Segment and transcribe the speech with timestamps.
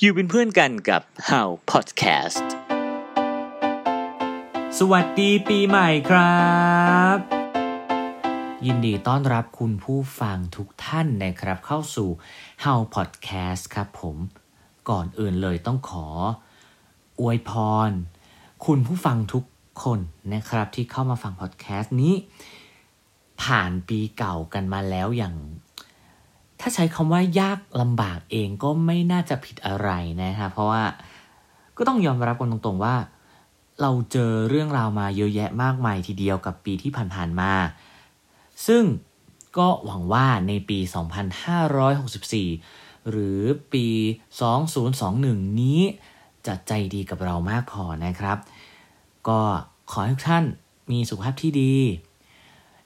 [0.00, 2.46] อยู่เป็นเพื่อนกันกับ How Podcast
[4.78, 6.42] สวัสดีปีใหม่ครั
[7.16, 7.18] บ
[8.66, 12.08] ยินดีต้อนรับคุณผู้ฟังทุกท่านนะครับ เข้าสู่
[12.64, 14.16] How Podcast ครับผม
[14.90, 16.06] ก่อนอื่นเลยต้องขอ
[17.20, 17.50] อวยพ
[17.88, 17.90] ร
[18.66, 19.44] คุณผู้ฟังทุก
[19.82, 20.00] คน
[20.34, 22.14] นะครับที่เข้ามาฟังพอดแคสต์นี้
[23.42, 25.36] ผ่านปีเก่ากันมาแล้วอย่าง
[26.64, 29.90] ถ้าใช้คำว่ายากลำบากเองก็ไม่น่าจะผิดอะไร
[30.22, 30.82] นะครับเพราะว่า
[31.76, 32.96] ก็ต้องยอมรับกันตรงๆว่า
[33.80, 37.52] เราเจอเรื่องราวมาเยอะแยะมากมายทีเดียวกับปีที่ผ่านๆมา
[38.66, 38.84] ซึ่ง
[39.58, 40.78] ก็หวังว่าในปี
[41.74, 43.40] 2564 หรือ
[43.72, 43.86] ปี
[44.72, 45.80] 2021 นี้
[46.46, 48.38] จะใจดีกับเรามากพอนะครับ
[49.28, 49.40] ก็
[49.90, 50.44] ขอให้ทุกท่าน
[50.90, 51.74] มีสุขภาพที่ดี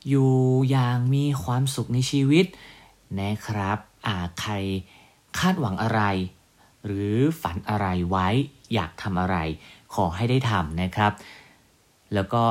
[0.08, 0.30] อยู่
[0.70, 2.46] อย่างมีความสุขในชีวิต
[3.20, 4.52] นะครับอาใคร
[5.38, 6.02] คาดหวังอะไร
[6.86, 8.28] หรือฝันอะไรไว้
[8.74, 9.36] อยากทำอะไร
[9.94, 11.12] ขอให้ได้ทำนะครับ
[12.14, 12.44] แล้วก็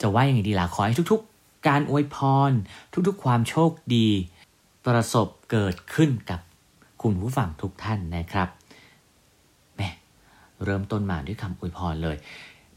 [0.00, 2.16] จะว่าอย่างไงดีล่ะขอให้ทุกๆ การอวยพ
[2.50, 2.52] ร
[3.08, 4.08] ทุกๆ ความโชคดี
[4.86, 6.40] ประสบเกิดขึ้นกับ
[7.02, 8.48] คุณผู้ฟังทุกท่านนะครับ
[9.76, 9.88] แม่
[10.64, 12.16] เริ่มต้นมาด้วยคำอวยพรเลย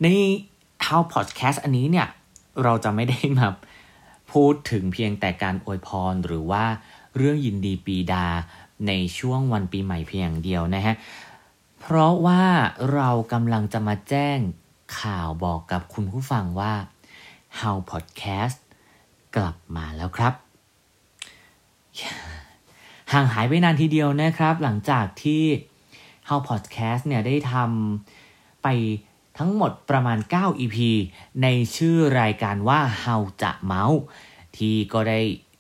[0.02, 0.08] ใน
[0.86, 2.08] How Podcast อันนี้เนี่ย
[2.64, 3.48] เราจะไม่ได้มา
[4.34, 6.66] พูดถึงเพียงแต่การอวยพรหรือว่า
[7.18, 8.26] เรื่องยินดีปีดา
[8.88, 10.96] ในช่วงวันปีใหม่เพียงเดียวนะฮะ
[11.80, 12.44] เพราะว่า
[12.94, 14.40] เรากำลังจะมาแจ้ง
[15.00, 16.74] ข่าวบอกกับคุณผู้ฟังว่า
[17.60, 18.60] How Podcast
[19.36, 20.34] กลับมาแล้วครับ
[23.12, 25.44] ห่างหายไปนานทีเดียวนะครับ หลังจากที่
[26.28, 28.68] How Podcast เนี่ยได้ทำไป
[29.38, 30.78] ทั้งหมดประมาณ 9 EP
[31.44, 34.00] ในชื่อรายการว่า How จะเมาส์
[34.58, 35.20] ที่ก็ได้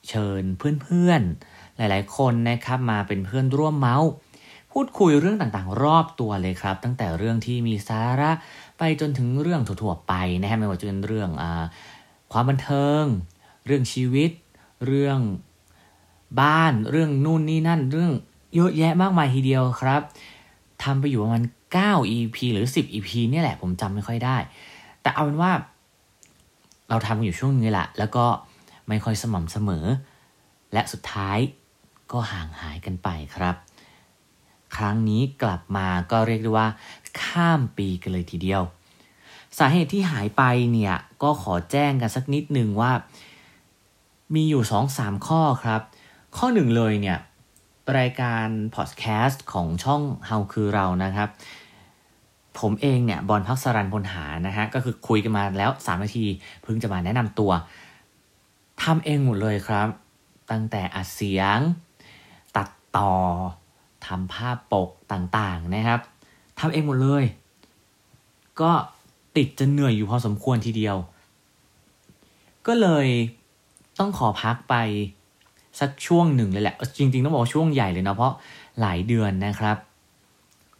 [0.09, 0.43] เชิญ
[0.81, 4.09] เพื่อนๆ หลายๆ คนนะครับมาเป็นเพื่อนร่วมเมาส์
[4.71, 8.31] พูดคุยเรื่องต่างๆ รอบตัวเลยครับ ตั้งแต่เรื่องที่มีสาระ
[8.77, 11.45] ไปจนถึงเรื่องทั่วๆไปนะฮะไม่ว่าจะเป็นเรื่องอ
[12.31, 13.03] ความบันเทิง
[13.65, 14.31] เรื่องชีวิต
[14.85, 15.19] เรื่อง
[16.41, 18.11] บ้านเรื่องนู่นนี่นั่น เรื่อง
[18.55, 20.01] เยอะแยะมากมายทีเดียวครับ
[20.83, 21.43] ทำไปอยู่ประมาณ
[21.75, 24.37] 9 EP หรือ 10 EP เนี่ยแหละผมจำไม่ค่อยได้
[25.01, 25.51] แต่เอาเป็นว่า
[26.89, 28.25] เราทำอยู่ช่วงนี้แหละแล้วก็
[28.87, 29.85] ไม่ค่อยสม่ำเสมอ
[30.73, 31.37] และสุดท้าย
[32.11, 33.55] ก็ห่างหายกันไปครับ
[34.75, 36.67] ครั้งนี้กลับมาก็เรียกได้ว่า
[37.21, 38.61] ข้ามปีกันเลยทีเดียว
[39.59, 42.91] สาเหตุที่หายไปเนี่ยก็ขอแจ้งกันสักนิดนึงว่า
[44.35, 44.63] มีอยู่
[44.95, 45.81] 2-3 ข้อครับ
[46.37, 47.17] ข้อหนึ่งเลยเนี่ย
[47.97, 51.29] รายการพอดแคสต์ของช่องเฮาคือเรานะครับ
[52.59, 56.25] ผมเองเนี่ยบอลพักสรันพลหานะฮะก็คือคุยกันมาแล้ว 3 นาที
[56.63, 57.51] เพิ่งจะมาแนะนำตัว
[58.83, 59.87] ทำเองหมดเลยครับ
[60.51, 61.59] ตั้งแต่อัดเสียง
[62.57, 63.13] ตัดต่อ
[64.05, 66.01] ทำภาพปกต่างๆนะครับ
[66.59, 67.23] ทำเองหมดเลย
[68.61, 68.71] ก็
[69.37, 70.97] ติดจะเหนื่อยอยู่พอสมควรทีเดียว
[72.67, 73.07] ก็เลย
[73.99, 74.75] ต้องขอพักไป
[75.79, 78.33] สักช่วงหนึ่งเลยแหละ จริง ๆ ต้องบอกช่วงใหญ่เลยนะเพราะ
[78.81, 79.77] หลายเดือนนะครับ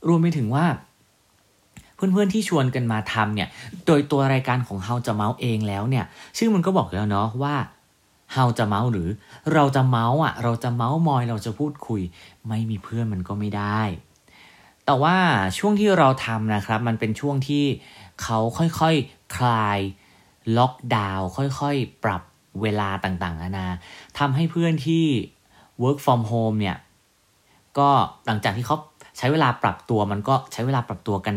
[0.08, 0.66] รวมไปถึงว่า
[2.14, 3.50] เพื่อนๆที่ชวนกันมาทำเนี่ย
[3.86, 6.06] โดยตัวรายการของเฮาจะเมาส์เองแล้วเนี่ย
[6.38, 7.56] ชื่อมันก็บอกแล้วเนาะว่า
[8.34, 9.10] เฮาจะเมาส์หรือ
[9.54, 12.02] เราจะเมาส์อะ เราจะเมาส์มอยเราจะพูดคุย
[12.48, 13.82] ไม่มีเพื่อนมันก็ไม่ได้
[14.86, 15.16] แต่ว่า
[15.58, 17.66] ช่วงที่เราทำนะครับ มันเป็นช่วงที่
[18.24, 19.80] เขาค่อยๆคคลาย
[20.58, 21.28] ล็อกดาวน์
[21.60, 22.22] ค่อยๆ ปรับ
[22.62, 23.68] เวลาต่างๆนานา
[24.20, 25.06] ทำให้เพื่อนที่
[25.84, 26.78] work from home เนี่ย
[27.78, 27.90] ก็
[28.26, 28.78] หลังจากที่เขา
[29.18, 31.36] ใช้เวลาปรับตัวมันก็ใช้เวลาปรับตัวกัน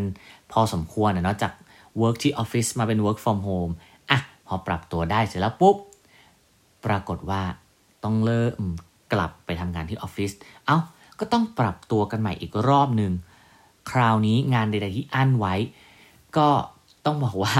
[0.60, 1.52] อสมควรนะเนาะจาก
[2.00, 3.72] work ที่ออฟฟิศมาเป็น work from home
[4.10, 5.76] อะพอปรับตัวได้เสร็จแล้วปุ๊บ
[6.86, 7.42] ปรากฏว่า
[8.04, 8.62] ต้องเริ่ม
[9.12, 10.30] กลับไปทำงานที่ออฟฟิศ
[10.66, 10.78] เอา้า
[11.18, 13.12] ก็ต้องปรับตัวกันใหม่อีกรอบหนึ่ง
[13.90, 15.54] คราวนี้งานใดๆที่อั้นไว้
[16.36, 16.48] ก็
[17.04, 17.54] ต้องบอกว่า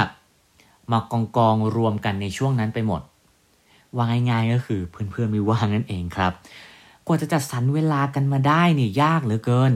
[0.93, 3.03] มากองกองรวมกันในช่วงนั้นไปหมด
[3.97, 6.33] ว่าง่ายๆก็คือเพื่อนๆไม่ว่างนั่นเองครับ
[7.07, 9.73] กว่าจะจัดสรรเวลากันมาได้เนี่ยยากเหลือเกิน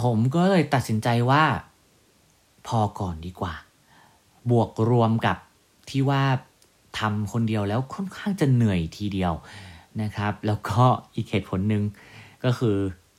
[0.00, 1.44] ผมก็เลยตัดสินใจว่า
[2.66, 3.54] พอก่อนดีกว่า
[4.50, 5.36] บวกรวมกับ
[5.90, 6.22] ที่ว่า
[6.98, 9.32] ทำคนเดียวแล้วค่อนข้างจะเหนื่อยทีเดียว
[10.02, 10.82] นะครับ แล้วก็
[11.14, 11.82] อีกเหตุผลหนึ่ง
[12.44, 12.76] ก็คือ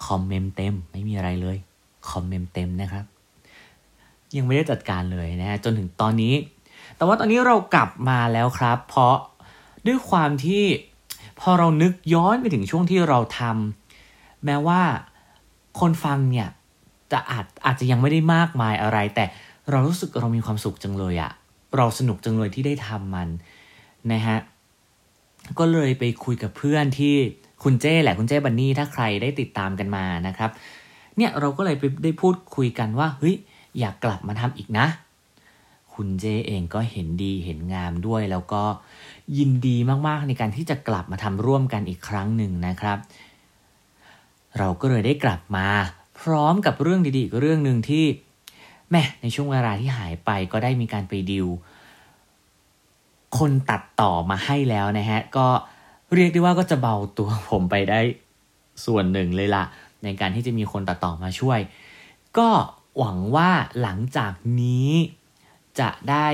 [0.08, 1.58] คอมเมนต์เต็มไม่มีอะไรเลย
[2.10, 3.06] คอมเมนต์เต็มนะครับ
[4.36, 6.34] ยังไม่ได้จัดการเลยนะฮะจนถึงตอนนี้
[6.96, 9.16] แต่ว่าตอนนี้เรากลับมาแล้วครับ เพราะ
[9.88, 10.64] ด้วยความที่
[11.40, 14.82] พอเรานึกย้อนไปถึงช่วงที่เราทำแม้ว่า
[15.80, 16.48] คนฟังเนี่ย
[17.12, 19.26] จะอาจอาจจะยังไม่ได้มากมายอะไร แต่
[19.70, 21.32] เรารู้สึกเรามีความสุขจังเลยอะ
[21.78, 23.30] เราสนุกจังเลยที่ได้ทำมัน
[24.12, 24.38] นะฮะ
[25.60, 27.16] ก็เลยไปคุยกับเพื่อนที่
[27.64, 30.52] คุณเจ้แหละคุณเจ้บันนี่ถ้าใครได้ติดตามกันมานะครับ
[31.18, 33.36] เนี่ยเราก็เลยไปได้พูดคุยกันว่าเฮ้ย
[33.80, 34.88] อยากกลับมาทำอีกนะ
[35.94, 38.64] คุณเจเองก็เห็นดีเห็นงามด้วย แล้วก็
[39.38, 39.78] ยินดี
[40.08, 42.98] มากๆในการที่จะกลับมาทำร่วมกันอีกครั้งหนึ่งนะครับ
[44.58, 45.68] เราก็เลยได้กลับมา
[46.22, 48.06] พร้อมกับเรื่องดีๆอีกเรื่องหนึ่งที่
[48.92, 51.48] แม่ในช่วงเวลาที่หายไปก็ได้มีการไปดิว
[53.38, 55.48] คนตัดต่อมาให้แล้วนะฮะ ก็
[56.14, 58.00] เรียกได้ว่าก็จะเบาตัวผมไปได้
[58.86, 59.64] ส่วนหนึ่งเลยละ
[60.04, 61.60] ในการที่จะมีคนตัดต่อมาช่วย
[62.38, 62.50] ก็
[62.98, 64.92] หวังว่าหลังจากนี้
[65.80, 66.28] จะได้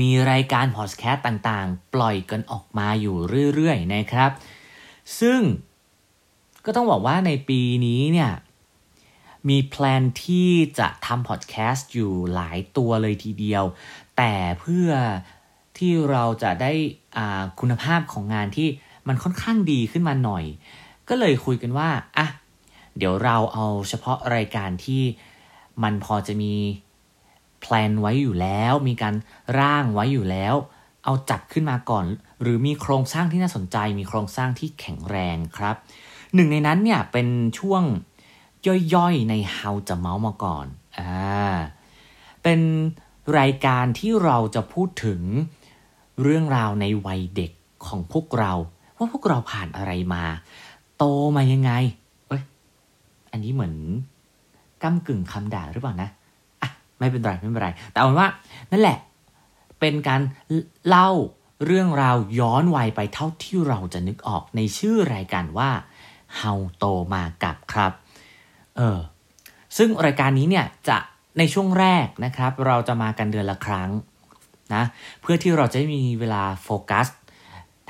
[0.00, 3.16] มีรายการพอดแคสต์ต่างๆ ปล่อยกันออกมาอยู่
[3.54, 4.30] เรื่อยๆนะครับ
[5.20, 5.40] ซึ่ง
[6.68, 8.32] ก็ต้องบอกว่าในปีนี้เนี่ย
[9.48, 13.64] มี plan ที่จะทำพอดแคสต์อยู่หลายตัวเลยทีเดียว
[14.16, 14.90] แต่เพื่อ
[15.78, 16.72] ที่เราจะได้
[17.60, 18.68] คุณภาพของงานที่
[19.08, 20.44] มันค่อนข้างดีขึ้นมาหน่อย
[21.08, 22.26] ก็เลยคุยกันว่าอะ
[22.96, 25.02] เดี๋ยวเราเอาเฉพาะรายการที่
[25.82, 26.54] มันพอจะมี
[27.60, 29.14] plan ไว้อยู่แล้ว มีการ
[29.58, 30.54] ร่างไว้อยู่แล้ว
[31.04, 32.04] เอาจัดขึ้นมาก่อน
[32.42, 35.76] หรือมีโครงสร้างที่น่าสนใจ มีโครงสร้างที่แข็งแรงครับ
[36.34, 37.28] หนึ่งในนั้นเนี่ยเป็น
[37.58, 37.82] ช่วง
[38.94, 40.66] ย่อยๆใน How จะเมาส์มาก่อน
[40.98, 41.54] อ่า
[42.42, 42.60] เป็น
[43.38, 45.20] รายการที่เราจะพูดถึง
[46.22, 47.52] เรื่องราวในวัยเด็ก
[47.86, 48.52] ของพวกเรา
[48.96, 50.24] ว่าพวกเราผ่านอะไรมา
[50.96, 51.04] โต
[51.36, 51.72] มายังไง
[52.28, 52.42] เอ้ย
[53.32, 53.74] อันนี้เหมือน
[54.82, 56.10] ก้ากึ่งคำด่าหรือเปล่านะ
[56.62, 58.28] อะไม่เป็นไรไม่เป็นไร แต่เอาเป็นว่า
[58.70, 58.98] นั่นแหละ
[59.80, 60.20] เป็นการ
[60.88, 61.10] เล่า
[61.66, 65.70] เรื่องราวย้อนวัยไปเท่าที่เราจะนึกออกในชื่อรายการว่า
[66.40, 66.84] How โต
[67.14, 67.92] มากับครับ
[68.76, 68.98] เออ
[69.76, 70.98] ซึ่งรายการนี้เนี่ยจะ
[71.38, 73.90] ในช่วงแรกนะครับ เราจะมากันเดือนละครั้ง
[74.74, 74.82] นะ
[75.20, 77.06] เพื่อที่เราจะมีเวลาโฟกัส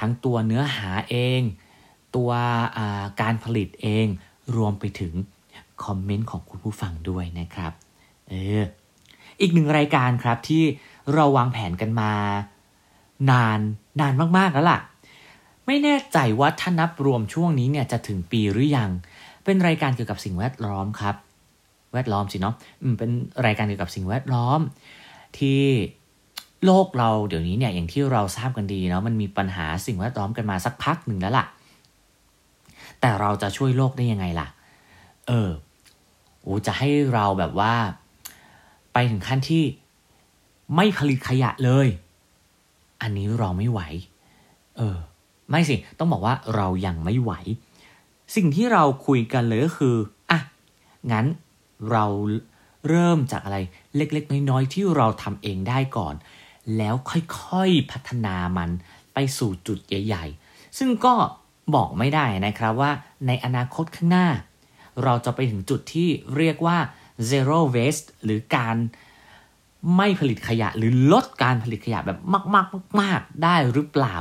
[0.01, 1.43] ทั้งตัวเนื้อหาเอง
[2.17, 2.31] ตัว
[3.21, 4.07] การผลิตเอง
[4.57, 5.15] รวมไปถึง
[5.85, 7.73] คอมเมนต์ของคุณผู้ฟังด้วยนะครับ
[8.29, 8.63] เออ
[9.41, 10.63] อีกหนึ่งรายการครับที่
[11.15, 12.13] เราวางแผนกันมา
[13.31, 13.61] นาน
[14.01, 14.81] นานมาก ๆ แล้วล่ะ
[15.71, 18.91] ไม่แน่ใจว่าถ้านับรวมช่วงนี้เนี่ยจะถึงปีหรือยัง
[19.45, 21.17] เป็นรายการเกี่ยวกับสิ่งแวดล้อมครับ
[21.93, 23.11] แวดล้อมสิเนาะอืมเป็น
[23.47, 24.61] รายการเกี่ยวกับสิ่งแวดล้อม
[25.39, 25.61] ที่
[26.65, 31.47] โลกเราเดี๋ยวนี้เนี่ยอย่างที่เราทราบกันดีเนาะมันมีปัญหาสิ่งแวดล้อมกันมาสักพักหนึ่งแล้วล่ะ
[33.01, 34.49] แต่เราจะช่วยโลกได้ยังไงล่ะ
[35.29, 35.51] เออ
[36.43, 37.75] โอ้จะให้เราแบบว่า
[38.93, 39.65] ไปถึงขั้นที่
[40.77, 41.89] ไม่ผลิตขยะเลย
[43.03, 43.81] อันนี้เราไม่ไหว
[44.77, 44.97] เออ
[45.51, 47.33] ไม่สิ ต้องบอกว่าเรายังไม่ไหว
[48.37, 49.97] สิ่งที่เราคุยกันเลยก็คือ
[50.31, 50.41] อะ
[51.13, 51.27] งั้น
[51.91, 52.05] เรา
[52.89, 53.59] เริ่มจากอะไร
[53.97, 56.15] เล็กๆ น้อยๆ ที่เราทำเองได้ก่อน
[56.77, 58.71] แล้วค่อยๆพัฒนามัน
[59.15, 61.15] ไปสู่จุดใหญ่ๆ ซึ่งก็
[61.75, 62.93] บอกไม่ได้นะครับว่า
[63.27, 64.29] ในอนาคตข้างหน้า
[65.05, 66.79] เราจะไปถึงจุดที่เรียกว่า
[67.31, 68.77] zero waste หรือการ
[69.97, 72.19] ไม่ผลิตขยะหรือลดการผลิตขยะแบบ
[72.55, 74.17] มากๆมากๆได้หรือเปล่า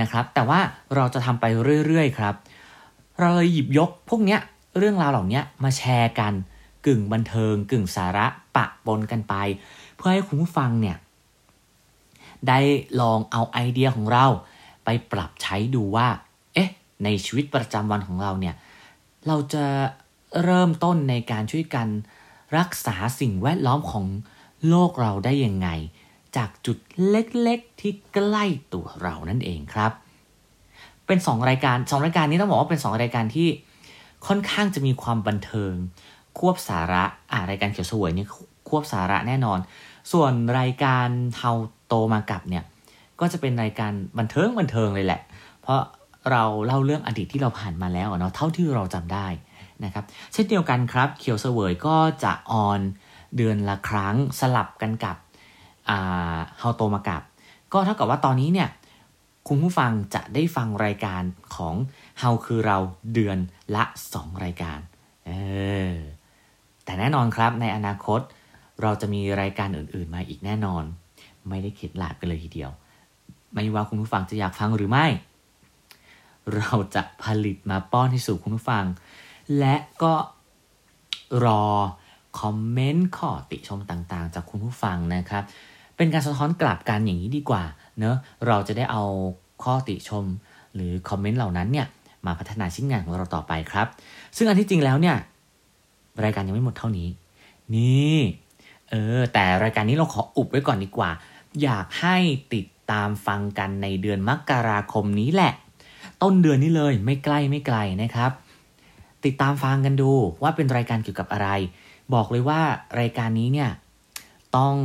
[0.00, 0.60] นะครับ แต่ว่า
[0.94, 1.44] เราจะทำไป
[1.86, 2.34] เรื่อยๆครับ
[3.18, 4.40] เราเลยหยิบยกพวกเนี้ย
[4.78, 6.32] เรื่องราวเหล่านี้มาแชร์กัน
[6.86, 8.26] กึ่งบันเทิง กึ่งสาระ
[8.56, 9.34] ปะปนกันไป
[9.96, 10.96] เพื่อให้คุณผู้ฟังเนี่ย
[12.48, 12.60] ได้
[13.00, 14.26] ลองเอาไอเดียของเรา
[14.84, 16.08] ไปปรับใช้ดูว่า
[16.54, 16.70] เอ๊ะ
[17.04, 18.54] ในชีวิตประจำวันของเราเนี่ย
[19.26, 19.64] เราจะ
[20.44, 21.88] เริ่มต้นในการช่วยกัน
[22.58, 24.06] รักษาสิ่งแวดล้อมของ
[24.68, 25.68] โลกเราได้ยังไง
[26.36, 28.44] จากจุดเล็กๆที่ใกล้
[28.74, 29.92] ตัวเรานั่นเองครับ
[31.06, 33.48] เป็น 2 รายการ 2 รายการนี้ต้องบอกว่าเป็น 2 รายการที่
[34.26, 35.72] ค่อนข้างจะมีความบันเทิง
[36.38, 38.26] ควบสาระอ่ารายการเขียวสวยนี่
[38.68, 39.58] ควบสาระแน่นอน
[40.12, 41.08] ส่วนรายการ
[41.38, 41.52] เฮา
[41.86, 42.64] โตมากับเนี่ย
[43.20, 45.20] ก็จะเป็นรายการบันเทิงบันเทิงเลยแหละ
[45.62, 45.80] เพราะ
[46.30, 49.26] เราเล่าเรื่องอดีตที่เราผ่านมาแล้วเนาะเท่าที่เราจำได้
[49.84, 52.80] นะครับเช่นเดียวกันครับเขียวเสวยก็จะออน
[53.36, 55.16] เดือนละครั้งสลับกันกับ
[56.58, 57.22] เฮาโตมากับ
[57.72, 58.68] ก็เท่ากับว่าตอนนี้เนี่ย
[59.48, 61.22] คุณผู้ฟังจะได้ฟังรายการ
[61.54, 61.74] ของ
[62.18, 62.78] เฮาคือเรา
[63.12, 63.38] เดือน
[63.74, 64.78] ละ 2 รายการ
[65.26, 65.30] เอ
[65.92, 65.94] อ
[66.84, 68.20] แต่แน่นอนครับในอนาคต
[68.82, 70.84] เราจะมีรายการอื่นๆมาอีกแน่นอน
[71.48, 72.70] ไม่ได้เข็ดหลาบกันเลยทีเดียว
[73.52, 75.06] ไม่ว่าคุณผู้ฟังจะอยากฟังหรือไม่
[76.56, 78.84] เราจะผลิตมาป้อนให้สู่คุณผู้ฟัง
[79.58, 80.14] และก็
[81.44, 81.64] รอ
[82.40, 85.44] คอมเมนต์ข้อติชมต่างๆ จากคุณผู้ฟังนะครับ
[86.00, 87.62] เป็นการสะท้อนกลับกันอย่างนี้ดีกว่า
[87.98, 88.16] เนอะ
[88.46, 89.04] เราจะได้เอา
[89.62, 90.24] ข้อติชม
[90.74, 91.86] หรือคอมเมนต์เหล่านั้นเนี่ย
[92.26, 93.86] มาพัฒนาชิ้นงานของเราต่อไปครับ
[94.36, 95.16] ซึ่งอันที่จริงแล้วเนี่ย
[96.24, 97.08] รายการยังไม่หมดเท่านี้
[97.74, 98.18] นี่
[98.90, 101.10] เออแต่รายการนี้เราขออุบไว้ก่อนดีกว่า
[101.62, 102.16] อยากให้
[102.54, 105.52] ติดตามฟังกันในเดือนมกราคมนี้แหละ
[106.22, 108.30] ต้นเดือนนี้เลยไม่ใกล้ไม่ไกลนะครับ
[109.24, 111.48] ติดตามฟังกันดูว่าเป็นรายการเกี่ยวกับอะไร
[112.14, 112.60] บอกเลยว่า
[113.00, 113.70] รายการนี้เนี่ย
[114.56, 114.76] ต้อง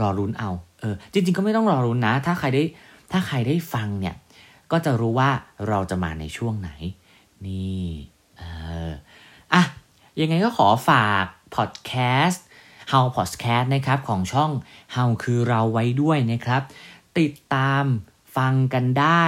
[0.00, 0.50] รอรุ้นเอา
[0.80, 2.62] เออจริง ๆ ก็ไม่ต้องรอรุ้นนะ ถ้าใครได้
[3.12, 4.14] ถ้าใครได้ฟังเนี่ย
[4.72, 5.30] ก็จะรู้ว่า
[5.68, 6.70] เราจะมาในช่วงไหน
[7.46, 7.86] นี่
[8.38, 8.42] เอ
[8.88, 8.92] อ
[9.54, 9.62] อะ
[10.20, 11.92] ยังไงก็ขอฝากพอดแค
[12.26, 12.44] สต์
[12.92, 14.50] How Podcast นะครับของช่อง
[14.94, 16.62] How คือเราไว้ด้วยนะครับ
[17.18, 17.84] ติดตาม
[18.36, 19.24] ฟังกันได้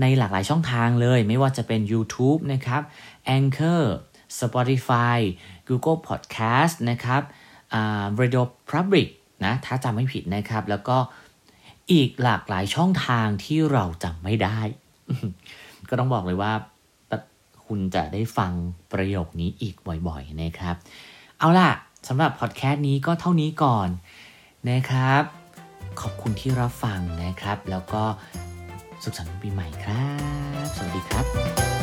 [0.00, 2.82] ในหลากหลายช่องทางเลย ไม่ว่าจะเป็น YouTube นะครับ
[3.36, 3.82] Anchor
[4.38, 5.18] Spotify
[5.68, 7.22] Google Podcast นะครับ
[7.74, 9.08] อ่า Radio Public
[9.44, 10.96] นะถ้าจำไม่ผิดนะครับ แล้วก็
[11.92, 14.58] อีกหลากหลายช่องทางที่เราจำไม่ได้
[15.88, 16.52] ก็ต้องบอกเลยว่า
[17.66, 18.52] คุณจะได้ฟัง
[18.92, 19.74] ประโยคนี้อีก
[20.08, 20.76] บ่อยๆนะครับ
[21.38, 21.70] เอาล่ะ
[22.08, 23.88] สำหรับพอดแคสต์นี้ก็เท่านี้ก่อน
[24.70, 25.22] นะครับ
[26.00, 28.02] ขอบคุณที่รับฟังนะครับ แล้วก็
[29.02, 30.06] สุขสันต์วันปีใหม่ครั
[30.62, 31.81] บ สวัสดีครับ